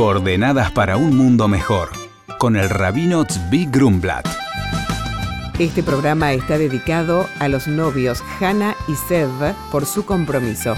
Coordenadas 0.00 0.72
para 0.72 0.96
un 0.96 1.14
mundo 1.14 1.46
mejor, 1.46 1.90
con 2.38 2.56
el 2.56 2.70
rabino 2.70 3.26
Tzvi 3.26 3.66
Grumblat. 3.66 4.26
Este 5.58 5.82
programa 5.82 6.32
está 6.32 6.56
dedicado 6.56 7.26
a 7.38 7.48
los 7.48 7.68
novios 7.68 8.24
Hannah 8.40 8.74
y 8.88 8.94
Sev 8.94 9.28
por 9.70 9.84
su 9.84 10.06
compromiso. 10.06 10.74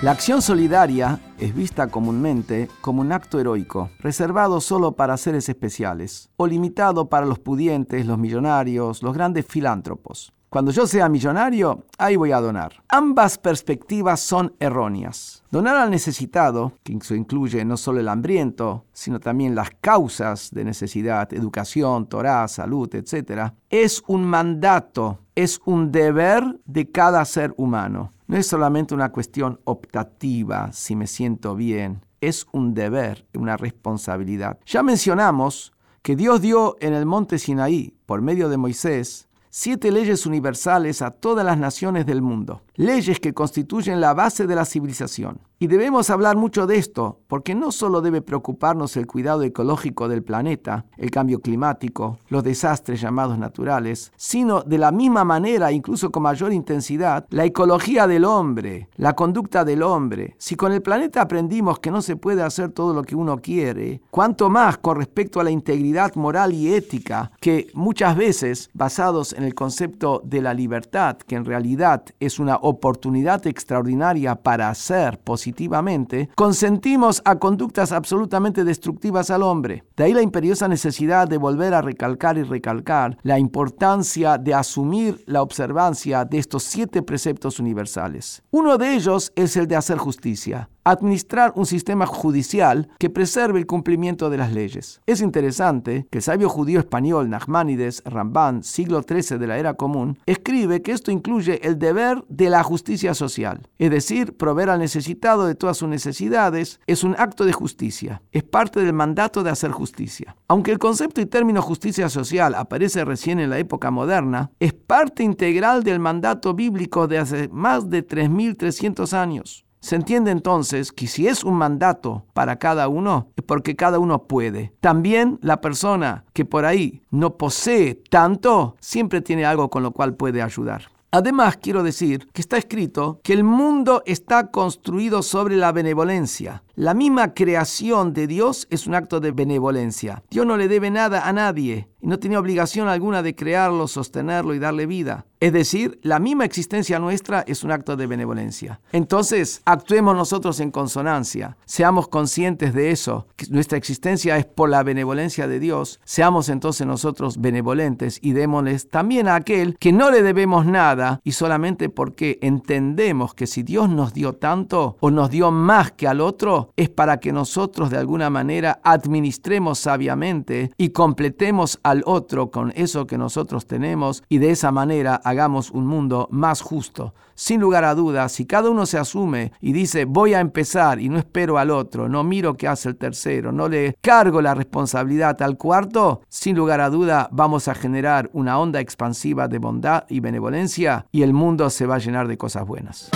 La 0.00 0.12
acción 0.12 0.40
solidaria 0.40 1.18
es 1.40 1.56
vista 1.56 1.88
comúnmente 1.88 2.68
como 2.82 3.00
un 3.00 3.10
acto 3.10 3.40
heroico, 3.40 3.90
reservado 3.98 4.60
solo 4.60 4.92
para 4.92 5.16
seres 5.16 5.48
especiales, 5.48 6.30
o 6.36 6.46
limitado 6.46 7.08
para 7.08 7.26
los 7.26 7.40
pudientes, 7.40 8.06
los 8.06 8.16
millonarios, 8.16 9.02
los 9.02 9.12
grandes 9.12 9.44
filántropos. 9.44 10.32
Cuando 10.50 10.70
yo 10.70 10.86
sea 10.86 11.10
millonario, 11.10 11.84
ahí 11.98 12.16
voy 12.16 12.32
a 12.32 12.40
donar. 12.40 12.82
Ambas 12.88 13.36
perspectivas 13.36 14.20
son 14.20 14.54
erróneas. 14.58 15.42
Donar 15.50 15.76
al 15.76 15.90
necesitado, 15.90 16.72
que 16.82 16.94
eso 16.94 17.14
incluye 17.14 17.66
no 17.66 17.76
solo 17.76 18.00
el 18.00 18.08
hambriento, 18.08 18.86
sino 18.94 19.20
también 19.20 19.54
las 19.54 19.70
causas 19.82 20.50
de 20.50 20.64
necesidad, 20.64 21.34
educación, 21.34 22.08
Torah, 22.08 22.48
salud, 22.48 22.88
etc., 22.94 23.52
es 23.68 24.02
un 24.06 24.24
mandato, 24.24 25.18
es 25.34 25.60
un 25.66 25.92
deber 25.92 26.58
de 26.64 26.90
cada 26.90 27.22
ser 27.26 27.52
humano. 27.58 28.12
No 28.26 28.38
es 28.38 28.46
solamente 28.46 28.94
una 28.94 29.12
cuestión 29.12 29.60
optativa, 29.64 30.72
si 30.72 30.96
me 30.96 31.06
siento 31.06 31.56
bien, 31.56 32.00
es 32.22 32.46
un 32.52 32.72
deber, 32.72 33.26
una 33.34 33.58
responsabilidad. 33.58 34.58
Ya 34.64 34.82
mencionamos 34.82 35.72
que 36.00 36.16
Dios 36.16 36.40
dio 36.40 36.76
en 36.80 36.94
el 36.94 37.04
monte 37.04 37.38
Sinaí, 37.38 37.94
por 38.06 38.22
medio 38.22 38.48
de 38.48 38.56
Moisés, 38.56 39.27
siete 39.50 39.90
leyes 39.90 40.26
universales 40.26 41.02
a 41.02 41.10
todas 41.10 41.44
las 41.44 41.58
naciones 41.58 42.06
del 42.06 42.22
mundo, 42.22 42.62
leyes 42.78 43.18
que 43.18 43.34
constituyen 43.34 44.00
la 44.00 44.14
base 44.14 44.46
de 44.46 44.54
la 44.54 44.64
civilización. 44.64 45.40
Y 45.60 45.66
debemos 45.66 46.10
hablar 46.10 46.36
mucho 46.36 46.68
de 46.68 46.76
esto, 46.76 47.18
porque 47.26 47.56
no 47.56 47.72
solo 47.72 48.00
debe 48.00 48.22
preocuparnos 48.22 48.96
el 48.96 49.08
cuidado 49.08 49.42
ecológico 49.42 50.06
del 50.06 50.22
planeta, 50.22 50.86
el 50.96 51.10
cambio 51.10 51.40
climático, 51.40 52.20
los 52.28 52.44
desastres 52.44 53.00
llamados 53.00 53.36
naturales, 53.36 54.12
sino 54.14 54.62
de 54.62 54.78
la 54.78 54.92
misma 54.92 55.24
manera, 55.24 55.72
incluso 55.72 56.12
con 56.12 56.22
mayor 56.22 56.52
intensidad, 56.52 57.26
la 57.30 57.44
ecología 57.44 58.06
del 58.06 58.24
hombre, 58.24 58.88
la 58.94 59.16
conducta 59.16 59.64
del 59.64 59.82
hombre. 59.82 60.36
Si 60.38 60.54
con 60.54 60.70
el 60.70 60.80
planeta 60.80 61.22
aprendimos 61.22 61.80
que 61.80 61.90
no 61.90 62.02
se 62.02 62.14
puede 62.14 62.44
hacer 62.44 62.70
todo 62.70 62.94
lo 62.94 63.02
que 63.02 63.16
uno 63.16 63.38
quiere, 63.38 64.00
cuanto 64.12 64.48
más 64.48 64.78
con 64.78 64.96
respecto 64.96 65.40
a 65.40 65.44
la 65.44 65.50
integridad 65.50 66.14
moral 66.14 66.52
y 66.52 66.72
ética, 66.72 67.32
que 67.40 67.66
muchas 67.74 68.16
veces, 68.16 68.70
basados 68.74 69.32
en 69.32 69.42
el 69.42 69.56
concepto 69.56 70.22
de 70.24 70.40
la 70.40 70.54
libertad, 70.54 71.16
que 71.16 71.34
en 71.34 71.44
realidad 71.44 72.04
es 72.20 72.38
una 72.38 72.58
oportunidad 72.68 73.46
extraordinaria 73.46 74.34
para 74.36 74.70
hacer 74.70 75.18
positivamente, 75.18 76.28
consentimos 76.36 77.22
a 77.24 77.38
conductas 77.38 77.92
absolutamente 77.92 78.64
destructivas 78.64 79.30
al 79.30 79.42
hombre. 79.42 79.84
De 79.96 80.04
ahí 80.04 80.12
la 80.12 80.22
imperiosa 80.22 80.68
necesidad 80.68 81.26
de 81.28 81.38
volver 81.38 81.74
a 81.74 81.82
recalcar 81.82 82.38
y 82.38 82.42
recalcar 82.42 83.18
la 83.22 83.38
importancia 83.38 84.38
de 84.38 84.54
asumir 84.54 85.22
la 85.26 85.42
observancia 85.42 86.24
de 86.24 86.38
estos 86.38 86.62
siete 86.62 87.02
preceptos 87.02 87.58
universales. 87.58 88.42
Uno 88.50 88.78
de 88.78 88.94
ellos 88.94 89.32
es 89.34 89.56
el 89.56 89.66
de 89.66 89.76
hacer 89.76 89.98
justicia 89.98 90.68
administrar 90.90 91.52
un 91.56 91.66
sistema 91.66 92.06
judicial 92.06 92.88
que 92.98 93.10
preserve 93.10 93.58
el 93.58 93.66
cumplimiento 93.66 94.30
de 94.30 94.36
las 94.36 94.52
leyes. 94.52 95.00
Es 95.06 95.20
interesante 95.20 96.06
que 96.10 96.18
el 96.18 96.22
sabio 96.22 96.48
judío 96.48 96.80
español 96.80 97.30
Nachmanides 97.30 98.02
Ramban, 98.04 98.62
siglo 98.62 99.02
XIII 99.02 99.38
de 99.38 99.46
la 99.46 99.58
era 99.58 99.74
común, 99.74 100.18
escribe 100.26 100.82
que 100.82 100.92
esto 100.92 101.10
incluye 101.10 101.66
el 101.66 101.78
deber 101.78 102.24
de 102.28 102.50
la 102.50 102.62
justicia 102.62 103.14
social, 103.14 103.68
es 103.78 103.90
decir, 103.90 104.36
proveer 104.36 104.70
al 104.70 104.78
necesitado 104.78 105.46
de 105.46 105.54
todas 105.54 105.76
sus 105.76 105.88
necesidades 105.88 106.80
es 106.86 107.04
un 107.04 107.14
acto 107.18 107.44
de 107.44 107.52
justicia, 107.52 108.22
es 108.32 108.42
parte 108.42 108.80
del 108.80 108.92
mandato 108.92 109.42
de 109.42 109.50
hacer 109.50 109.70
justicia. 109.70 110.36
Aunque 110.48 110.70
el 110.70 110.78
concepto 110.78 111.20
y 111.20 111.26
término 111.26 111.62
justicia 111.62 112.08
social 112.08 112.54
aparece 112.54 113.04
recién 113.04 113.40
en 113.40 113.50
la 113.50 113.58
época 113.58 113.90
moderna, 113.90 114.50
es 114.58 114.72
parte 114.72 115.22
integral 115.22 115.82
del 115.82 116.00
mandato 116.00 116.54
bíblico 116.54 117.06
de 117.06 117.18
hace 117.18 117.48
más 117.48 117.90
de 117.90 118.06
3.300 118.06 119.12
años. 119.12 119.67
Se 119.80 119.96
entiende 119.96 120.30
entonces 120.30 120.92
que 120.92 121.06
si 121.06 121.28
es 121.28 121.44
un 121.44 121.54
mandato 121.54 122.24
para 122.32 122.58
cada 122.58 122.88
uno, 122.88 123.28
es 123.36 123.44
porque 123.44 123.76
cada 123.76 123.98
uno 123.98 124.24
puede. 124.24 124.72
También 124.80 125.38
la 125.42 125.60
persona 125.60 126.24
que 126.32 126.44
por 126.44 126.64
ahí 126.64 127.02
no 127.10 127.36
posee 127.36 128.02
tanto, 128.10 128.76
siempre 128.80 129.20
tiene 129.20 129.44
algo 129.44 129.70
con 129.70 129.82
lo 129.82 129.92
cual 129.92 130.14
puede 130.14 130.42
ayudar. 130.42 130.82
Además, 131.10 131.56
quiero 131.56 131.82
decir 131.82 132.28
que 132.34 132.42
está 132.42 132.58
escrito 132.58 133.20
que 133.22 133.32
el 133.32 133.42
mundo 133.42 134.02
está 134.04 134.50
construido 134.50 135.22
sobre 135.22 135.56
la 135.56 135.72
benevolencia. 135.72 136.62
La 136.74 136.92
misma 136.92 137.32
creación 137.32 138.12
de 138.12 138.26
Dios 138.26 138.66
es 138.68 138.86
un 138.86 138.94
acto 138.94 139.18
de 139.18 139.32
benevolencia. 139.32 140.22
Dios 140.30 140.44
no 140.44 140.58
le 140.58 140.68
debe 140.68 140.90
nada 140.90 141.26
a 141.26 141.32
nadie 141.32 141.88
no 142.08 142.18
tiene 142.18 142.38
obligación 142.38 142.88
alguna 142.88 143.22
de 143.22 143.34
crearlo, 143.34 143.86
sostenerlo 143.86 144.54
y 144.54 144.58
darle 144.58 144.86
vida. 144.86 145.26
Es 145.40 145.52
decir, 145.52 146.00
la 146.02 146.18
misma 146.18 146.44
existencia 146.44 146.98
nuestra 146.98 147.44
es 147.46 147.62
un 147.62 147.70
acto 147.70 147.96
de 147.96 148.08
benevolencia. 148.08 148.80
Entonces, 148.90 149.62
actuemos 149.66 150.16
nosotros 150.16 150.58
en 150.58 150.72
consonancia, 150.72 151.56
seamos 151.64 152.08
conscientes 152.08 152.74
de 152.74 152.90
eso, 152.90 153.28
que 153.36 153.46
nuestra 153.50 153.78
existencia 153.78 154.36
es 154.36 154.46
por 154.46 154.68
la 154.68 154.82
benevolencia 154.82 155.46
de 155.46 155.60
Dios, 155.60 156.00
seamos 156.04 156.48
entonces 156.48 156.86
nosotros 156.86 157.40
benevolentes 157.40 158.18
y 158.20 158.32
démosles 158.32 158.88
también 158.88 159.28
a 159.28 159.36
aquel 159.36 159.76
que 159.78 159.92
no 159.92 160.10
le 160.10 160.22
debemos 160.22 160.66
nada 160.66 161.20
y 161.22 161.32
solamente 161.32 161.88
porque 161.88 162.38
entendemos 162.42 163.34
que 163.34 163.46
si 163.46 163.62
Dios 163.62 163.88
nos 163.88 164.14
dio 164.14 164.32
tanto 164.32 164.96
o 164.98 165.10
nos 165.10 165.30
dio 165.30 165.52
más 165.52 165.92
que 165.92 166.08
al 166.08 166.20
otro, 166.20 166.72
es 166.76 166.88
para 166.88 167.20
que 167.20 167.32
nosotros 167.32 167.90
de 167.90 167.98
alguna 167.98 168.28
manera 168.28 168.80
administremos 168.82 169.78
sabiamente 169.78 170.72
y 170.76 170.88
completemos 170.88 171.78
otro 172.06 172.50
con 172.50 172.72
eso 172.76 173.06
que 173.06 173.18
nosotros 173.18 173.66
tenemos 173.66 174.22
y 174.28 174.38
de 174.38 174.50
esa 174.50 174.72
manera 174.72 175.20
hagamos 175.24 175.70
un 175.70 175.86
mundo 175.86 176.28
más 176.30 176.60
justo. 176.60 177.14
Sin 177.34 177.60
lugar 177.60 177.84
a 177.84 177.94
dudas, 177.94 178.32
si 178.32 178.46
cada 178.46 178.68
uno 178.68 178.84
se 178.84 178.98
asume 178.98 179.52
y 179.60 179.72
dice 179.72 180.04
voy 180.04 180.34
a 180.34 180.40
empezar 180.40 181.00
y 181.00 181.08
no 181.08 181.18
espero 181.18 181.58
al 181.58 181.70
otro, 181.70 182.08
no 182.08 182.24
miro 182.24 182.56
qué 182.56 182.66
hace 182.66 182.88
el 182.88 182.96
tercero, 182.96 183.52
no 183.52 183.68
le 183.68 183.96
cargo 184.00 184.42
la 184.42 184.54
responsabilidad 184.54 185.40
al 185.42 185.56
cuarto, 185.56 186.22
sin 186.28 186.56
lugar 186.56 186.80
a 186.80 186.90
duda 186.90 187.28
vamos 187.30 187.68
a 187.68 187.74
generar 187.74 188.28
una 188.32 188.58
onda 188.58 188.80
expansiva 188.80 189.48
de 189.48 189.58
bondad 189.58 190.04
y 190.08 190.20
benevolencia 190.20 191.06
y 191.12 191.22
el 191.22 191.32
mundo 191.32 191.70
se 191.70 191.86
va 191.86 191.96
a 191.96 191.98
llenar 191.98 192.28
de 192.28 192.38
cosas 192.38 192.66
buenas. 192.66 193.10